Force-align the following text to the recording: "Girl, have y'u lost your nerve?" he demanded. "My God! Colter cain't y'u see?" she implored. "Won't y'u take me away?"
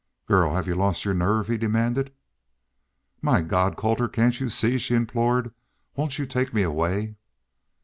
"Girl, 0.25 0.55
have 0.55 0.65
y'u 0.65 0.73
lost 0.73 1.05
your 1.05 1.13
nerve?" 1.13 1.47
he 1.47 1.57
demanded. 1.57 2.11
"My 3.21 3.43
God! 3.43 3.77
Colter 3.77 4.07
cain't 4.07 4.39
y'u 4.39 4.49
see?" 4.49 4.79
she 4.79 4.95
implored. 4.95 5.53
"Won't 5.95 6.17
y'u 6.17 6.25
take 6.25 6.55
me 6.55 6.63
away?" 6.63 7.17